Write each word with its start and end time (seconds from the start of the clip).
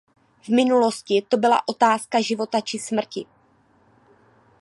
V 0.41 0.49
minulosti 0.49 1.25
to 1.29 1.37
byla 1.37 1.61
otázka 1.67 2.21
života 2.21 2.61
či 2.61 2.79
smrti. 2.79 3.25